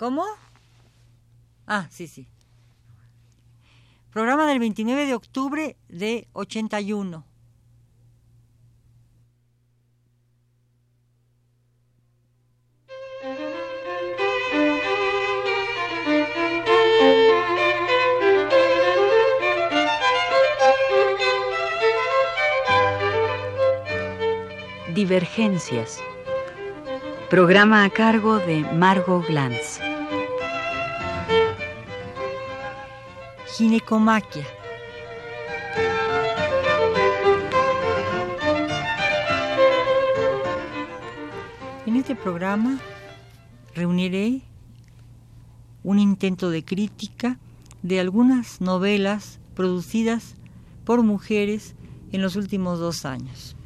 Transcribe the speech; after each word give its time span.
¿Cómo? 0.00 0.24
Ah, 1.66 1.86
sí, 1.90 2.08
sí. 2.08 2.26
Programa 4.10 4.46
del 4.46 4.58
29 4.58 5.04
de 5.04 5.14
octubre 5.14 5.76
de 5.90 6.26
81. 6.32 7.22
Divergencias. 24.94 25.98
Programa 27.28 27.84
a 27.84 27.90
cargo 27.90 28.38
de 28.38 28.60
Margot 28.72 29.26
Glantz. 29.26 29.89
Ginecomaquia. 33.60 34.46
En 41.84 41.96
este 41.96 42.16
programa 42.16 42.80
reuniré 43.74 44.40
un 45.84 45.98
intento 45.98 46.48
de 46.48 46.64
crítica 46.64 47.38
de 47.82 48.00
algunas 48.00 48.62
novelas 48.62 49.40
producidas 49.54 50.36
por 50.86 51.02
mujeres 51.02 51.74
en 52.12 52.22
los 52.22 52.36
últimos 52.36 52.78
dos 52.78 53.04
años. 53.04 53.56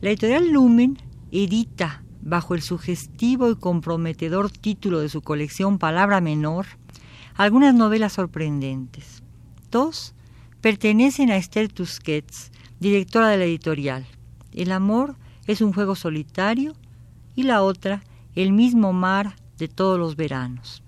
La 0.00 0.08
editorial 0.08 0.50
Lumen 0.50 0.96
edita, 1.32 2.02
bajo 2.22 2.54
el 2.54 2.62
sugestivo 2.62 3.50
y 3.50 3.56
comprometedor 3.56 4.50
título 4.50 5.00
de 5.00 5.10
su 5.10 5.20
colección 5.20 5.78
Palabra 5.78 6.22
Menor, 6.22 6.64
algunas 7.36 7.74
novelas 7.74 8.14
sorprendentes. 8.14 9.22
Dos 9.70 10.14
pertenecen 10.60 11.30
a 11.30 11.36
Esther 11.36 11.70
Tusquets, 11.70 12.50
directora 12.80 13.28
de 13.28 13.36
la 13.36 13.44
editorial. 13.44 14.06
El 14.52 14.72
amor 14.72 15.16
es 15.46 15.60
un 15.60 15.72
juego 15.72 15.94
solitario 15.94 16.74
y 17.34 17.42
la 17.42 17.62
otra, 17.62 18.02
el 18.34 18.52
mismo 18.52 18.92
mar 18.92 19.36
de 19.58 19.68
todos 19.68 19.98
los 19.98 20.16
veranos. 20.16 20.82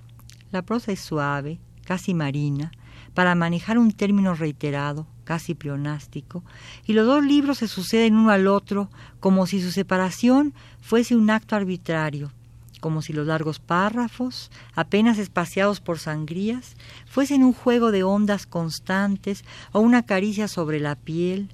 La 0.51 0.63
prosa 0.63 0.93
es 0.93 1.01
suave, 1.01 1.61
casi 1.85 2.15
marina, 2.15 2.73
para 3.13 3.35
manejar 3.35 3.79
un 3.79 3.93
término 3.93 4.35
reiterado, 4.35 5.07
casi 5.25 5.55
pleonástico, 5.55 6.45
y 6.87 6.95
los 6.95 7.07
dos 7.07 7.23
libros 7.23 7.59
se 7.59 7.69
suceden 7.69 8.17
uno 8.17 8.31
al 8.31 8.47
otro 8.47 8.91
como 9.21 9.47
si 9.47 9.61
su 9.61 9.71
separación 9.71 10.55
fuese 10.81 11.15
un 11.15 11.29
acto 11.29 11.57
arbitrario, 11.57 12.33
como 12.81 13.03
si 13.03 13.13
los 13.13 13.27
largos 13.27 13.59
párrafos, 13.59 14.51
apenas 14.75 15.19
espaciados 15.19 15.81
por 15.81 15.99
sangrías, 15.99 16.77
fuesen 17.07 17.45
un 17.45 17.53
juego 17.53 17.91
de 17.91 18.03
ondas 18.03 18.47
constantes 18.47 19.45
o 19.73 19.81
una 19.81 20.05
caricia 20.05 20.49
sobre 20.49 20.81
la 20.81 20.95
piel 20.95 21.51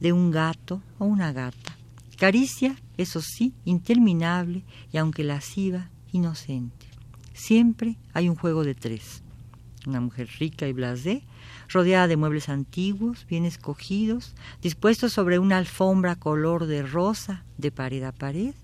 de 0.00 0.12
un 0.12 0.30
gato 0.30 0.82
o 0.98 1.04
una 1.06 1.32
gata. 1.32 1.76
Caricia, 2.16 2.76
eso 2.96 3.20
sí, 3.20 3.54
interminable 3.64 4.64
y 4.92 4.98
aunque 4.98 5.24
lasciva, 5.24 5.90
inocente. 6.12 6.86
Siempre 7.34 7.98
hay 8.14 8.28
un 8.28 8.36
juego 8.36 8.64
de 8.64 8.74
tres. 8.74 9.22
Una 9.86 10.00
mujer 10.00 10.28
rica 10.38 10.66
y 10.66 10.72
blasé, 10.72 11.22
rodeada 11.68 12.08
de 12.08 12.16
muebles 12.16 12.48
antiguos, 12.48 13.26
bien 13.26 13.44
escogidos, 13.44 14.34
dispuestos 14.62 15.12
sobre 15.12 15.38
una 15.38 15.58
alfombra 15.58 16.16
color 16.16 16.66
de 16.66 16.82
rosa 16.82 17.44
de 17.58 17.70
pared 17.70 18.02
a 18.02 18.12
pared, 18.12 18.54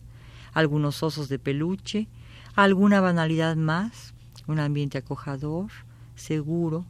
algunos 0.52 1.02
osos 1.02 1.28
de 1.28 1.38
peluche, 1.38 2.08
alguna 2.54 3.00
banalidad 3.00 3.56
más, 3.56 4.14
un 4.46 4.60
ambiente 4.60 4.98
acojador, 4.98 5.70
seguro, 6.14 6.84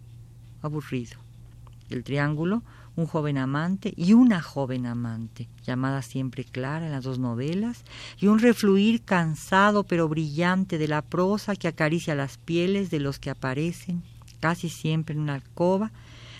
aburrido. 0.62 1.18
El 1.90 2.04
triángulo, 2.04 2.62
un 2.96 3.06
joven 3.06 3.38
amante 3.38 3.92
y 3.96 4.12
una 4.12 4.42
joven 4.42 4.86
amante, 4.86 5.48
llamada 5.64 6.02
siempre 6.02 6.44
Clara 6.44 6.86
en 6.86 6.92
las 6.92 7.04
dos 7.04 7.18
novelas, 7.18 7.84
y 8.18 8.26
un 8.26 8.38
refluir 8.38 9.02
cansado 9.02 9.84
pero 9.84 10.08
brillante 10.08 10.78
de 10.78 10.88
la 10.88 11.02
prosa 11.02 11.56
que 11.56 11.68
acaricia 11.68 12.14
las 12.14 12.38
pieles 12.38 12.90
de 12.90 13.00
los 13.00 13.18
que 13.18 13.30
aparecen, 13.30 14.02
casi 14.40 14.68
siempre 14.68 15.14
en 15.14 15.20
una 15.20 15.34
alcoba, 15.34 15.92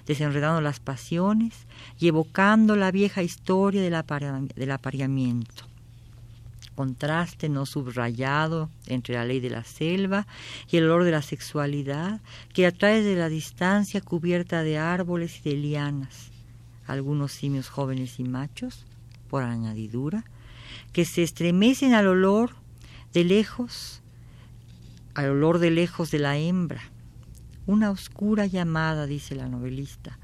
desenredando 0.07 0.61
las 0.61 0.81
pasiones 0.81 1.67
y 1.99 2.09
evocando 2.09 2.75
la 2.75 2.91
vieja 2.91 3.23
historia 3.23 3.81
del 3.81 4.71
apareamiento 4.73 5.72
contraste 6.75 7.49
no 7.49 7.67
subrayado 7.67 8.71
entre 8.87 9.15
la 9.15 9.25
ley 9.25 9.41
de 9.41 9.51
la 9.51 9.65
selva 9.65 10.27
y 10.71 10.79
el 10.79 10.85
olor 10.85 11.05
de 11.05 11.11
la 11.11 11.23
sexualidad 11.23 12.21
que 12.53 12.67
atrae 12.67 13.03
de 13.03 13.17
la 13.17 13.29
distancia 13.29 14.01
cubierta 14.01 14.63
de 14.63 14.79
árboles 14.79 15.41
y 15.41 15.51
de 15.51 15.57
lianas, 15.57 16.31
algunos 16.87 17.33
simios 17.33 17.69
jóvenes 17.69 18.19
y 18.19 18.25
machos, 18.25 18.85
por 19.29 19.43
añadidura, 19.43 20.25
que 20.93 21.05
se 21.05 21.23
estremecen 21.23 21.95
al 21.95 22.07
olor 22.07 22.55
de 23.13 23.25
lejos, 23.25 24.03
al 25.15 25.31
olor 25.31 25.59
de 25.59 25.71
lejos 25.71 26.11
de 26.11 26.19
la 26.19 26.37
hembra. 26.39 26.83
Una 27.67 27.91
oscura 27.91 28.47
llamada, 28.47 29.07
dice 29.07 29.35
la 29.35 29.49
novelista. 29.49 30.19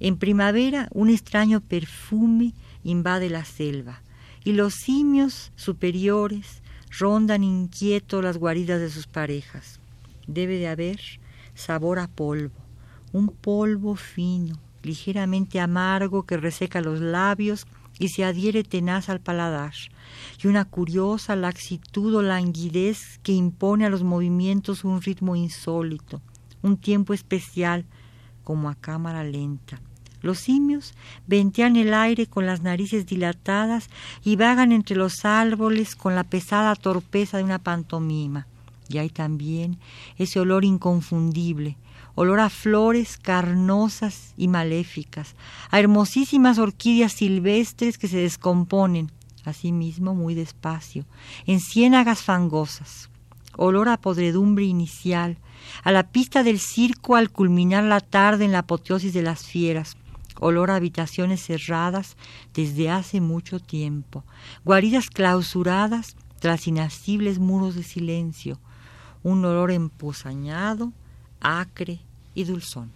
En 0.00 0.16
primavera 0.16 0.88
un 0.92 1.10
extraño 1.10 1.60
perfume 1.60 2.52
invade 2.84 3.30
la 3.30 3.44
selva 3.44 4.03
y 4.44 4.52
los 4.52 4.74
simios 4.74 5.52
superiores 5.56 6.62
rondan 6.98 7.42
inquietos 7.42 8.22
las 8.22 8.36
guaridas 8.36 8.78
de 8.78 8.90
sus 8.90 9.06
parejas. 9.06 9.80
Debe 10.26 10.58
de 10.58 10.68
haber 10.68 11.00
sabor 11.54 11.98
a 11.98 12.08
polvo, 12.08 12.54
un 13.12 13.28
polvo 13.28 13.96
fino, 13.96 14.58
ligeramente 14.82 15.60
amargo 15.60 16.24
que 16.24 16.36
reseca 16.36 16.82
los 16.82 17.00
labios 17.00 17.66
y 17.98 18.08
se 18.08 18.24
adhiere 18.24 18.64
tenaz 18.64 19.08
al 19.08 19.20
paladar, 19.20 19.72
y 20.42 20.48
una 20.48 20.64
curiosa 20.64 21.36
laxitud 21.36 22.14
o 22.14 22.22
languidez 22.22 23.18
que 23.22 23.32
impone 23.32 23.86
a 23.86 23.90
los 23.90 24.02
movimientos 24.02 24.84
un 24.84 25.00
ritmo 25.00 25.36
insólito, 25.36 26.20
un 26.62 26.76
tiempo 26.76 27.14
especial, 27.14 27.86
como 28.42 28.68
a 28.68 28.74
cámara 28.74 29.24
lenta 29.24 29.80
los 30.24 30.38
simios 30.38 30.94
ventean 31.26 31.76
el 31.76 31.94
aire 31.94 32.26
con 32.26 32.46
las 32.46 32.62
narices 32.62 33.06
dilatadas 33.06 33.90
y 34.24 34.36
vagan 34.36 34.72
entre 34.72 34.96
los 34.96 35.24
árboles 35.24 35.94
con 35.94 36.14
la 36.14 36.24
pesada 36.24 36.74
torpeza 36.74 37.36
de 37.36 37.44
una 37.44 37.58
pantomima. 37.58 38.46
Y 38.88 38.98
hay 38.98 39.10
también 39.10 39.78
ese 40.18 40.40
olor 40.40 40.64
inconfundible, 40.64 41.76
olor 42.14 42.40
a 42.40 42.48
flores 42.48 43.18
carnosas 43.18 44.34
y 44.36 44.48
maléficas, 44.48 45.34
a 45.70 45.78
hermosísimas 45.78 46.58
orquídeas 46.58 47.12
silvestres 47.12 47.98
que 47.98 48.08
se 48.08 48.18
descomponen, 48.18 49.10
asimismo 49.44 50.14
muy 50.14 50.34
despacio, 50.34 51.04
en 51.46 51.60
ciénagas 51.60 52.22
fangosas, 52.22 53.10
olor 53.56 53.88
a 53.88 53.98
podredumbre 53.98 54.64
inicial, 54.64 55.38
a 55.82 55.92
la 55.92 56.04
pista 56.04 56.42
del 56.42 56.58
circo 56.58 57.16
al 57.16 57.30
culminar 57.30 57.84
la 57.84 58.00
tarde 58.00 58.44
en 58.44 58.52
la 58.52 58.60
apoteosis 58.60 59.12
de 59.12 59.22
las 59.22 59.44
fieras, 59.44 59.96
olor 60.40 60.70
a 60.70 60.76
habitaciones 60.76 61.44
cerradas 61.44 62.16
desde 62.52 62.90
hace 62.90 63.20
mucho 63.20 63.60
tiempo, 63.60 64.24
guaridas 64.64 65.10
clausuradas 65.10 66.16
tras 66.40 66.66
inacibles 66.66 67.38
muros 67.38 67.74
de 67.74 67.82
silencio, 67.82 68.58
un 69.22 69.44
olor 69.44 69.70
emposañado, 69.70 70.92
acre 71.40 72.00
y 72.34 72.44
dulzón. 72.44 72.90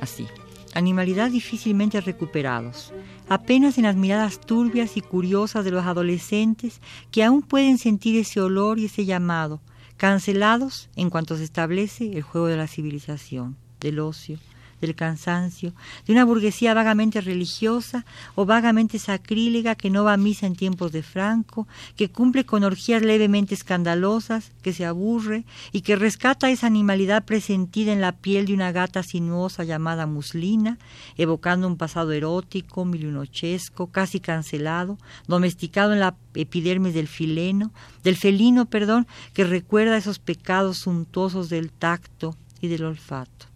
Así. 0.00 0.26
Animalidad 0.74 1.30
difícilmente 1.30 2.00
recuperados, 2.00 2.92
apenas 3.28 3.76
en 3.76 3.84
las 3.84 3.96
miradas 3.96 4.40
turbias 4.40 4.96
y 4.96 5.00
curiosas 5.00 5.64
de 5.64 5.72
los 5.72 5.84
adolescentes 5.84 6.80
que 7.10 7.24
aún 7.24 7.42
pueden 7.42 7.76
sentir 7.76 8.16
ese 8.16 8.40
olor 8.40 8.78
y 8.78 8.86
ese 8.86 9.04
llamado, 9.04 9.60
cancelados 9.96 10.88
en 10.96 11.10
cuanto 11.10 11.36
se 11.36 11.44
establece 11.44 12.12
el 12.16 12.22
juego 12.22 12.46
de 12.46 12.56
la 12.56 12.68
civilización, 12.68 13.56
del 13.80 13.98
ocio, 13.98 14.38
del 14.80 14.94
cansancio, 14.94 15.72
de 16.06 16.12
una 16.12 16.24
burguesía 16.24 16.74
vagamente 16.74 17.20
religiosa 17.20 18.04
o 18.34 18.46
vagamente 18.46 18.98
sacrílega 18.98 19.74
que 19.74 19.90
no 19.90 20.04
va 20.04 20.14
a 20.14 20.16
misa 20.16 20.46
en 20.46 20.56
tiempos 20.56 20.92
de 20.92 21.02
Franco, 21.02 21.66
que 21.96 22.08
cumple 22.08 22.44
con 22.44 22.64
orgías 22.64 23.02
levemente 23.02 23.54
escandalosas, 23.54 24.52
que 24.62 24.72
se 24.72 24.86
aburre 24.86 25.44
y 25.72 25.82
que 25.82 25.96
rescata 25.96 26.50
esa 26.50 26.66
animalidad 26.66 27.24
presentida 27.24 27.92
en 27.92 28.00
la 28.00 28.12
piel 28.12 28.46
de 28.46 28.54
una 28.54 28.72
gata 28.72 29.02
sinuosa 29.02 29.64
llamada 29.64 30.06
muslina, 30.06 30.78
evocando 31.16 31.66
un 31.66 31.76
pasado 31.76 32.12
erótico, 32.12 32.84
milionochesco, 32.84 33.88
casi 33.88 34.20
cancelado, 34.20 34.98
domesticado 35.26 35.92
en 35.92 36.00
la 36.00 36.14
epidermis 36.34 36.94
del 36.94 37.08
fileno, 37.08 37.72
del 38.04 38.16
felino, 38.16 38.66
perdón, 38.66 39.06
que 39.34 39.44
recuerda 39.44 39.96
esos 39.96 40.18
pecados 40.18 40.78
suntuosos 40.78 41.48
del 41.48 41.70
tacto 41.70 42.36
y 42.60 42.68
del 42.68 42.84
olfato. 42.84 43.46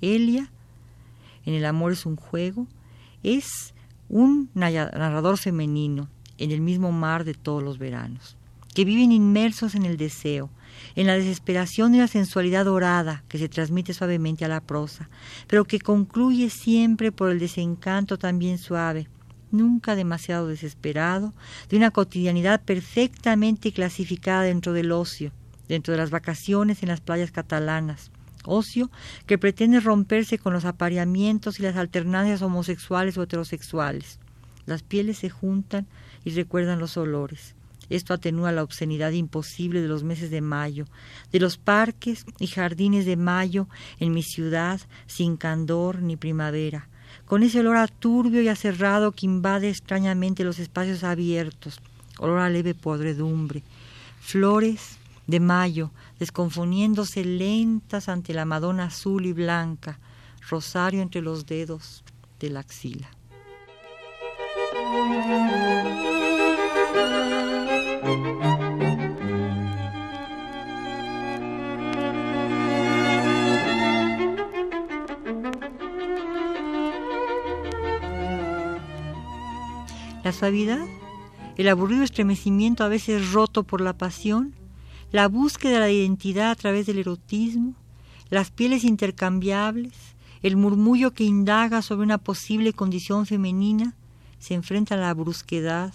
Elia, 0.00 0.50
en 1.44 1.54
El 1.54 1.64
amor 1.64 1.92
es 1.92 2.06
un 2.06 2.16
juego, 2.16 2.66
es 3.22 3.74
un 4.08 4.50
narrador 4.54 5.38
femenino 5.38 6.08
en 6.38 6.50
el 6.50 6.60
mismo 6.60 6.92
mar 6.92 7.24
de 7.24 7.34
todos 7.34 7.62
los 7.62 7.78
veranos, 7.78 8.36
que 8.74 8.84
viven 8.84 9.12
inmersos 9.12 9.74
en 9.74 9.84
el 9.84 9.96
deseo, 9.96 10.50
en 10.96 11.06
la 11.06 11.14
desesperación 11.14 11.94
y 11.94 11.98
la 11.98 12.08
sensualidad 12.08 12.64
dorada 12.64 13.24
que 13.28 13.38
se 13.38 13.48
transmite 13.48 13.94
suavemente 13.94 14.44
a 14.44 14.48
la 14.48 14.60
prosa, 14.60 15.08
pero 15.46 15.64
que 15.64 15.78
concluye 15.78 16.50
siempre 16.50 17.12
por 17.12 17.30
el 17.30 17.38
desencanto 17.38 18.18
también 18.18 18.58
suave, 18.58 19.08
nunca 19.50 19.94
demasiado 19.94 20.48
desesperado, 20.48 21.32
de 21.68 21.76
una 21.76 21.90
cotidianidad 21.90 22.62
perfectamente 22.62 23.72
clasificada 23.72 24.42
dentro 24.42 24.72
del 24.72 24.92
ocio, 24.92 25.32
dentro 25.68 25.92
de 25.92 25.98
las 25.98 26.10
vacaciones 26.10 26.82
en 26.82 26.88
las 26.88 27.00
playas 27.00 27.30
catalanas, 27.30 28.10
ocio 28.44 28.90
que 29.26 29.38
pretende 29.38 29.80
romperse 29.80 30.38
con 30.38 30.52
los 30.52 30.64
apareamientos 30.64 31.58
y 31.58 31.62
las 31.62 31.76
alternancias 31.76 32.42
homosexuales 32.42 33.16
o 33.18 33.22
heterosexuales. 33.22 34.18
Las 34.66 34.82
pieles 34.82 35.18
se 35.18 35.30
juntan 35.30 35.86
y 36.24 36.30
recuerdan 36.30 36.78
los 36.78 36.96
olores. 36.96 37.54
Esto 37.90 38.14
atenúa 38.14 38.52
la 38.52 38.62
obscenidad 38.62 39.12
imposible 39.12 39.82
de 39.82 39.88
los 39.88 40.02
meses 40.02 40.30
de 40.30 40.40
mayo, 40.40 40.86
de 41.30 41.40
los 41.40 41.58
parques 41.58 42.24
y 42.38 42.46
jardines 42.46 43.04
de 43.04 43.16
mayo 43.16 43.68
en 43.98 44.12
mi 44.12 44.22
ciudad, 44.22 44.80
sin 45.06 45.36
candor 45.36 46.00
ni 46.00 46.16
primavera, 46.16 46.88
con 47.26 47.42
ese 47.42 47.60
olor 47.60 47.76
a 47.76 47.88
turbio 47.88 48.40
y 48.40 48.48
acerrado 48.48 49.12
que 49.12 49.26
invade 49.26 49.68
extrañamente 49.68 50.44
los 50.44 50.58
espacios 50.58 51.04
abiertos, 51.04 51.80
olor 52.18 52.38
a 52.38 52.48
leve 52.48 52.74
podredumbre, 52.74 53.62
flores 54.20 54.98
de 55.26 55.40
mayo, 55.40 55.90
desconfoniéndose 56.18 57.24
lentas 57.24 58.08
ante 58.08 58.34
la 58.34 58.44
Madonna 58.44 58.84
azul 58.84 59.26
y 59.26 59.32
blanca, 59.32 59.98
rosario 60.48 61.02
entre 61.02 61.22
los 61.22 61.46
dedos 61.46 62.04
de 62.40 62.50
la 62.50 62.60
axila. 62.60 63.08
La 80.24 80.32
suavidad, 80.32 80.78
el 81.56 81.68
aburrido 81.68 82.04
estremecimiento 82.04 82.84
a 82.84 82.88
veces 82.88 83.32
roto 83.32 83.64
por 83.64 83.80
la 83.80 83.92
pasión, 83.92 84.54
la 85.12 85.28
búsqueda 85.28 85.74
de 85.74 85.80
la 85.80 85.90
identidad 85.90 86.50
a 86.50 86.54
través 86.54 86.86
del 86.86 86.98
erotismo, 86.98 87.74
las 88.30 88.50
pieles 88.50 88.82
intercambiables, 88.82 89.92
el 90.42 90.56
murmullo 90.56 91.12
que 91.12 91.24
indaga 91.24 91.82
sobre 91.82 92.04
una 92.04 92.16
posible 92.18 92.72
condición 92.72 93.26
femenina, 93.26 93.94
se 94.38 94.54
enfrentan 94.54 94.98
a 94.98 95.02
la 95.02 95.14
brusquedad, 95.14 95.92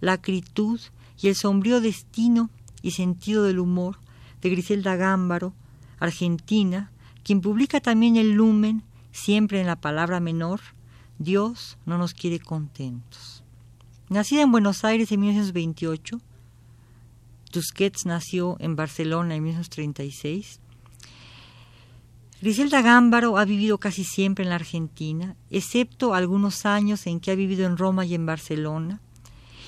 la 0.00 0.12
acritud 0.12 0.80
y 1.20 1.28
el 1.28 1.34
sombrío 1.34 1.80
destino 1.80 2.48
y 2.80 2.92
sentido 2.92 3.42
del 3.42 3.58
humor 3.58 3.98
de 4.40 4.50
Griselda 4.50 4.94
Gámbaro, 4.96 5.52
argentina, 5.98 6.92
quien 7.24 7.40
publica 7.40 7.80
también 7.80 8.16
el 8.16 8.32
lumen, 8.32 8.84
siempre 9.12 9.60
en 9.60 9.66
la 9.66 9.76
palabra 9.76 10.20
menor, 10.20 10.60
Dios 11.18 11.76
no 11.84 11.98
nos 11.98 12.14
quiere 12.14 12.38
contentos. 12.38 13.42
Nacida 14.08 14.42
en 14.42 14.52
Buenos 14.52 14.84
Aires 14.84 15.12
en 15.12 15.20
1928, 15.20 16.20
Tusquets 17.50 18.06
nació 18.06 18.56
en 18.60 18.76
Barcelona 18.76 19.34
en 19.34 19.42
1936. 19.42 20.60
Griselda 22.40 22.80
Gámbaro 22.80 23.36
ha 23.36 23.44
vivido 23.44 23.78
casi 23.78 24.04
siempre 24.04 24.44
en 24.44 24.50
la 24.50 24.54
Argentina, 24.54 25.36
excepto 25.50 26.14
algunos 26.14 26.64
años 26.64 27.06
en 27.06 27.20
que 27.20 27.32
ha 27.32 27.34
vivido 27.34 27.66
en 27.66 27.76
Roma 27.76 28.06
y 28.06 28.14
en 28.14 28.24
Barcelona, 28.24 29.00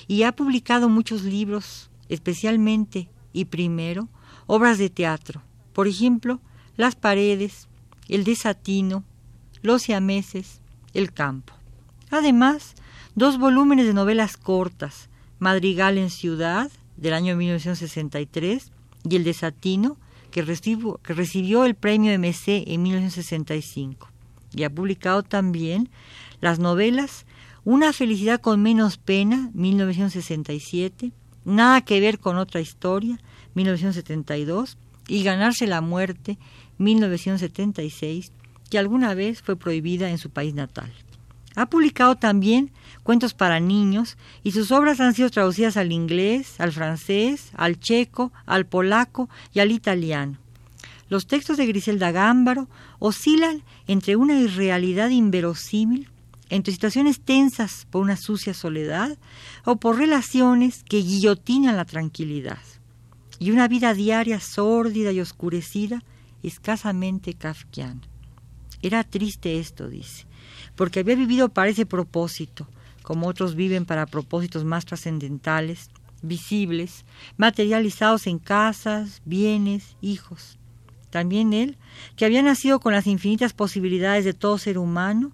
y 0.07 0.23
ha 0.23 0.31
publicado 0.31 0.89
muchos 0.89 1.23
libros, 1.23 1.91
especialmente 2.09 3.09
y 3.31 3.45
primero, 3.45 4.07
obras 4.47 4.77
de 4.77 4.89
teatro, 4.89 5.41
por 5.73 5.87
ejemplo, 5.87 6.39
Las 6.77 6.95
paredes, 6.95 7.67
El 8.07 8.23
desatino, 8.23 9.03
Los 9.61 9.83
siameses, 9.83 10.61
El 10.93 11.13
campo. 11.13 11.53
Además, 12.09 12.75
dos 13.13 13.37
volúmenes 13.37 13.85
de 13.85 13.93
novelas 13.93 14.37
cortas, 14.37 15.09
Madrigal 15.37 15.97
en 15.97 16.09
Ciudad 16.09 16.71
del 16.97 17.13
año 17.13 17.35
1963 17.35 18.71
y 19.09 19.15
El 19.15 19.23
Desatino, 19.23 19.97
que, 20.31 20.41
recibió, 20.41 20.99
que 21.03 21.13
recibió 21.13 21.65
el 21.65 21.75
premio 21.75 22.17
MC 22.17 22.63
en 22.67 22.83
1965. 22.83 24.09
Y 24.55 24.63
ha 24.63 24.69
publicado 24.69 25.23
también 25.23 25.89
las 26.41 26.59
novelas 26.59 27.25
Una 27.65 27.93
felicidad 27.93 28.41
con 28.41 28.61
menos 28.61 28.97
pena, 28.97 29.49
1967, 29.53 31.11
Nada 31.45 31.81
que 31.81 31.99
ver 31.99 32.19
con 32.19 32.37
otra 32.37 32.61
historia, 32.61 33.19
1972, 33.53 34.77
y 35.07 35.23
Ganarse 35.23 35.67
la 35.67 35.81
muerte, 35.81 36.37
1976, 36.77 38.31
que 38.69 38.79
alguna 38.79 39.13
vez 39.13 39.41
fue 39.41 39.55
prohibida 39.55 40.09
en 40.09 40.17
su 40.17 40.29
país 40.29 40.53
natal. 40.53 40.91
Ha 41.55 41.67
publicado 41.67 42.15
también 42.15 42.71
cuentos 43.03 43.33
para 43.33 43.59
niños 43.59 44.17
y 44.43 44.51
sus 44.51 44.71
obras 44.71 44.99
han 44.99 45.13
sido 45.13 45.29
traducidas 45.29 45.77
al 45.77 45.91
inglés, 45.91 46.59
al 46.59 46.71
francés, 46.71 47.51
al 47.55 47.79
checo, 47.79 48.31
al 48.45 48.65
polaco 48.65 49.29
y 49.53 49.59
al 49.59 49.71
italiano. 49.71 50.37
Los 51.09 51.27
textos 51.27 51.57
de 51.57 51.67
Griselda 51.67 52.11
Gámbaro 52.11 52.67
oscilan 52.97 53.61
entre 53.87 54.15
una 54.15 54.39
irrealidad 54.39 55.09
inverosímil, 55.09 56.09
entre 56.49 56.73
situaciones 56.73 57.19
tensas 57.19 57.85
por 57.91 58.01
una 58.01 58.17
sucia 58.17 58.53
soledad 58.53 59.17
o 59.65 59.75
por 59.75 59.97
relaciones 59.97 60.83
que 60.83 60.97
guillotinan 60.97 61.77
la 61.77 61.85
tranquilidad, 61.85 62.59
y 63.37 63.51
una 63.51 63.67
vida 63.67 63.93
diaria 63.93 64.39
sórdida 64.39 65.11
y 65.11 65.19
oscurecida, 65.19 66.03
escasamente 66.41 67.33
kafkiana. 67.33 68.12
Era 68.83 69.05
triste 69.05 69.59
esto, 69.59 69.87
dice, 69.87 70.25
porque 70.75 70.99
había 70.99 71.15
vivido 71.15 71.47
para 71.47 71.69
ese 71.69 71.85
propósito, 71.85 72.67
como 73.01 73.27
otros 73.27 73.55
viven 73.55 73.85
para 73.85 74.05
propósitos 74.05 74.65
más 74.65 74.85
trascendentales, 74.85 75.89
visibles, 76.21 77.05
materializados 77.37 78.27
en 78.27 78.39
casas, 78.39 79.21
bienes, 79.23 79.95
hijos. 80.01 80.57
También 81.11 81.53
él, 81.53 81.77
que 82.17 82.25
había 82.25 82.41
nacido 82.41 82.81
con 82.81 82.91
las 82.91 83.07
infinitas 83.07 83.53
posibilidades 83.53 84.25
de 84.25 84.33
todo 84.33 84.57
ser 84.57 84.77
humano, 84.77 85.31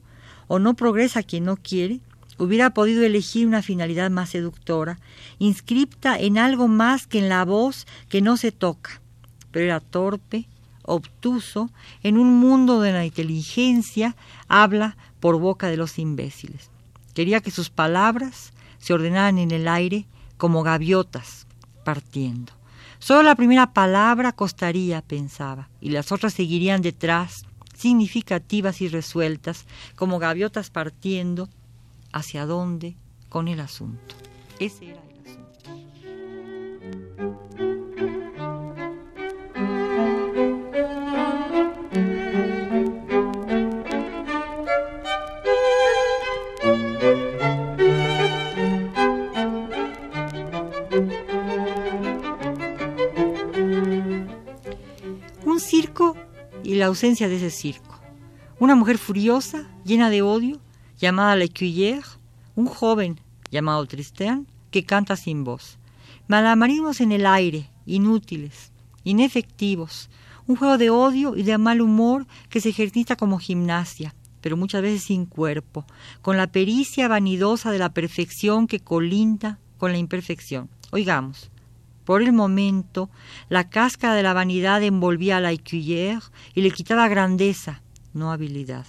o 0.48 0.60
no 0.60 0.75
progresa 0.75 1.24
quien 1.24 1.46
no 1.46 1.58
quiere, 1.58 2.01
hubiera 2.38 2.70
podido 2.75 3.03
elegir 3.03 3.48
una 3.48 3.63
finalidad 3.63 4.12
más 4.12 4.29
seductora, 4.29 5.00
inscripta 5.39 6.20
en 6.20 6.38
algo 6.38 6.68
más 6.68 7.08
que 7.08 7.18
en 7.18 7.29
la 7.29 7.46
voz 7.46 7.88
que 8.10 8.22
no 8.22 8.38
se 8.38 8.51
toca, 8.51 9.01
pero 9.51 9.65
era 9.65 9.79
torpe, 9.79 10.48
obtuso, 10.89 11.69
en 12.03 12.17
un 12.17 12.39
mundo 12.39 12.75
donde 12.75 12.93
la 12.93 13.05
inteligencia 13.05 14.15
habla 14.48 14.98
por 15.19 15.39
boca 15.39 15.67
de 15.67 15.77
los 15.77 16.00
imbéciles. 16.00 16.72
Quería 17.13 17.41
que 17.41 17.51
sus 17.51 17.69
palabras 17.69 18.53
se 18.79 18.93
ordenaran 18.93 19.38
en 19.38 19.51
el 19.51 19.67
aire 19.67 20.05
como 20.38 20.63
gaviotas 20.63 21.48
partiendo. 21.84 22.53
Solo 23.00 23.24
la 23.24 23.36
primera 23.36 23.74
palabra 23.74 24.34
costaría, 24.34 25.01
pensaba, 25.01 25.69
y 25.79 25.89
las 25.89 26.12
otras 26.12 26.34
seguirían 26.34 26.81
detrás, 26.81 27.46
significativas 27.75 28.81
y 28.81 28.89
resueltas, 28.89 29.65
como 29.96 30.19
gaviotas 30.19 30.69
partiendo 30.69 31.48
hacia 32.12 32.46
dónde 32.46 32.96
con 33.29 33.48
el 33.48 33.60
asunto. 33.60 34.15
Ese 34.60 34.89
era 34.89 35.01
la 56.63 56.86
ausencia 56.86 57.28
de 57.28 57.36
ese 57.36 57.50
circo. 57.50 58.00
Una 58.60 58.75
mujer 58.75 58.98
furiosa, 58.98 59.70
llena 59.84 60.10
de 60.10 60.22
odio, 60.22 60.60
llamada 60.98 61.36
La 61.36 61.48
Cuillère, 61.48 62.06
un 62.56 62.66
joven 62.66 63.20
llamado 63.51 63.86
Tristán, 63.86 64.48
que 64.72 64.86
canta 64.86 65.16
sin 65.16 65.44
voz. 65.44 65.78
Malamarismos 66.28 67.01
en 67.01 67.12
el 67.12 67.25
aire, 67.25 67.70
inútiles, 67.86 68.72
inefectivos, 69.04 70.10
un 70.48 70.56
juego 70.56 70.78
de 70.78 70.89
odio 70.89 71.36
y 71.36 71.44
de 71.44 71.58
mal 71.58 71.82
humor 71.82 72.25
que 72.50 72.62
se 72.62 72.70
ejercita 72.70 73.16
como 73.16 73.38
gimnasia, 73.38 74.16
pero 74.42 74.56
muchas 74.56 74.82
veces 74.82 75.04
sin 75.04 75.25
cuerpo, 75.25 75.86
con 76.22 76.38
la 76.38 76.48
pericia 76.48 77.08
vanidosa 77.08 77.72
de 77.72 77.80
la 77.80 77.94
perfección 77.94 78.68
que 78.68 78.80
colinda 78.80 79.60
con 79.78 79.92
la 79.92 79.98
imperfección. 79.98 80.70
Oigamos. 80.92 81.51
Por 82.10 82.24
el 82.24 82.34
momento, 82.34 83.12
la 83.50 83.70
cáscara 83.70 84.16
de 84.16 84.24
la 84.24 84.34
vanidad 84.34 84.82
envolvía 84.82 85.38
a 85.38 85.39
la 85.39 85.51
Écuyère 85.51 86.24
y 86.56 86.63
le 86.63 86.72
quitaba 86.72 87.08
grandeza, 87.08 87.84
no 88.16 88.32
habilidad. 88.32 88.88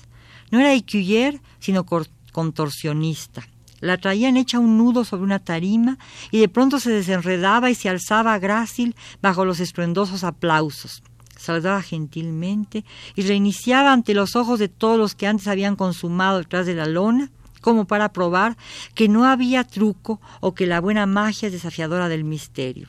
No 0.50 0.58
era 0.58 0.72
Écuyère, 0.72 1.38
sino 1.58 1.84
contorsionista. 2.32 3.46
La 3.80 3.98
traían 3.98 4.38
hecha 4.38 4.58
un 4.58 4.78
nudo 4.78 5.04
sobre 5.04 5.24
una 5.24 5.38
tarima 5.38 5.98
y 6.30 6.38
de 6.38 6.48
pronto 6.48 6.80
se 6.80 6.92
desenredaba 6.92 7.68
y 7.68 7.74
se 7.74 7.90
alzaba 7.90 8.38
grácil 8.38 8.96
bajo 9.20 9.44
los 9.44 9.60
estruendosos 9.60 10.24
aplausos. 10.24 11.02
Saludaba 11.36 11.82
gentilmente 11.82 12.86
y 13.16 13.20
reiniciaba 13.20 13.92
ante 13.92 14.14
los 14.14 14.34
ojos 14.34 14.58
de 14.58 14.68
todos 14.68 14.98
los 14.98 15.14
que 15.14 15.26
antes 15.26 15.46
habían 15.46 15.76
consumado 15.76 16.38
detrás 16.38 16.64
de 16.64 16.74
la 16.74 16.86
lona, 16.86 17.30
como 17.60 17.84
para 17.84 18.14
probar 18.14 18.56
que 18.94 19.10
no 19.10 19.26
había 19.26 19.64
truco 19.64 20.22
o 20.40 20.54
que 20.54 20.66
la 20.66 20.80
buena 20.80 21.04
magia 21.04 21.48
es 21.48 21.52
desafiadora 21.52 22.08
del 22.08 22.24
misterio. 22.24 22.88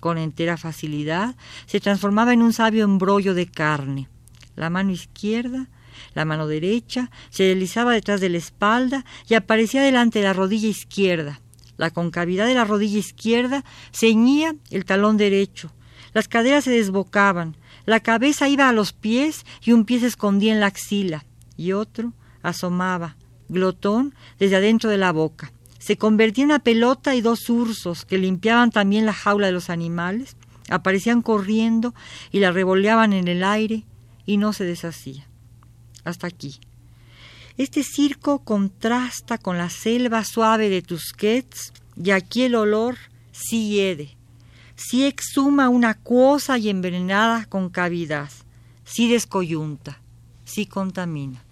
Con 0.00 0.18
entera 0.18 0.56
facilidad 0.56 1.36
se 1.66 1.80
transformaba 1.80 2.32
en 2.32 2.42
un 2.42 2.52
sabio 2.52 2.84
embrollo 2.84 3.34
de 3.34 3.46
carne. 3.46 4.08
La 4.56 4.70
mano 4.70 4.90
izquierda 4.90 5.68
la 6.14 6.24
mano 6.24 6.46
derecha 6.46 7.10
se 7.30 7.44
deslizaba 7.44 7.92
detrás 7.92 8.20
de 8.20 8.28
la 8.28 8.38
espalda 8.38 9.04
y 9.28 9.34
aparecía 9.34 9.82
delante 9.82 10.18
de 10.18 10.24
la 10.24 10.32
rodilla 10.32 10.68
izquierda. 10.68 11.40
La 11.76 11.90
concavidad 11.90 12.46
de 12.46 12.54
la 12.54 12.64
rodilla 12.64 12.98
izquierda 12.98 13.64
ceñía 13.92 14.54
el 14.70 14.84
talón 14.84 15.16
derecho. 15.16 15.72
Las 16.12 16.28
caderas 16.28 16.64
se 16.64 16.72
desbocaban. 16.72 17.56
La 17.86 18.00
cabeza 18.00 18.48
iba 18.48 18.68
a 18.68 18.72
los 18.72 18.92
pies 18.92 19.46
y 19.62 19.72
un 19.72 19.84
pie 19.84 20.00
se 20.00 20.06
escondía 20.06 20.52
en 20.52 20.60
la 20.60 20.66
axila 20.66 21.24
y 21.56 21.72
otro 21.72 22.12
asomaba, 22.42 23.16
glotón, 23.48 24.14
desde 24.38 24.56
adentro 24.56 24.90
de 24.90 24.98
la 24.98 25.12
boca. 25.12 25.52
Se 25.80 25.96
convertía 25.96 26.44
en 26.44 26.50
una 26.50 26.60
pelota 26.60 27.16
y 27.16 27.22
dos 27.22 27.50
ursos 27.50 28.04
que 28.04 28.18
limpiaban 28.18 28.70
también 28.70 29.06
la 29.06 29.14
jaula 29.14 29.46
de 29.46 29.52
los 29.52 29.70
animales, 29.70 30.36
aparecían 30.68 31.22
corriendo 31.22 31.94
y 32.30 32.38
la 32.38 32.52
revoleaban 32.52 33.12
en 33.12 33.26
el 33.26 33.42
aire 33.42 33.84
y 34.26 34.36
no 34.36 34.52
se 34.52 34.64
deshacía 34.64 35.26
hasta 36.04 36.26
aquí. 36.26 36.60
Este 37.56 37.82
circo 37.82 38.44
contrasta 38.44 39.38
con 39.38 39.58
la 39.58 39.70
selva 39.70 40.22
suave 40.24 40.68
de 40.68 40.82
Tusquets 40.82 41.72
y 41.96 42.10
aquí 42.10 42.42
el 42.42 42.54
olor 42.54 42.96
sí 43.32 43.70
hiede, 43.70 44.16
sí 44.76 45.04
exhuma 45.04 45.68
una 45.68 45.90
acuosa 45.90 46.58
y 46.58 46.68
envenenada 46.68 47.46
concavidad, 47.46 48.30
sí 48.84 49.10
descoyunta, 49.10 50.00
sí 50.44 50.66
contamina. 50.66 51.42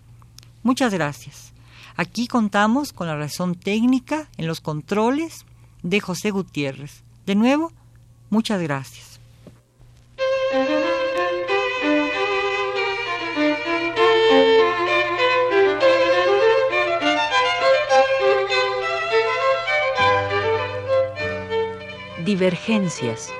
Muchas 0.63 0.93
gracias. 0.93 1.53
Aquí 2.01 2.29
contamos 2.29 2.93
con 2.93 3.09
la 3.09 3.17
razón 3.17 3.57
técnica 3.57 4.29
en 4.37 4.47
los 4.47 4.61
controles 4.61 5.45
de 5.83 5.99
José 5.99 6.31
Gutiérrez. 6.31 7.03
De 7.27 7.35
nuevo, 7.35 7.73
muchas 8.31 8.63
gracias. 8.63 9.19
Divergencias. 22.25 23.33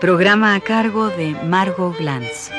Programa 0.00 0.56
a 0.56 0.60
cargo 0.60 1.06
de 1.06 1.40
Margot 1.44 1.96
Glantz. 1.96 2.57